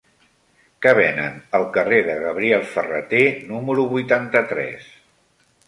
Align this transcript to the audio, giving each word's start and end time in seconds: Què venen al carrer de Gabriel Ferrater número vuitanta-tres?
Què 0.85 0.93
venen 0.99 1.37
al 1.57 1.65
carrer 1.75 1.99
de 2.09 2.17
Gabriel 2.25 2.65
Ferrater 2.73 3.23
número 3.53 3.87
vuitanta-tres? 3.95 4.93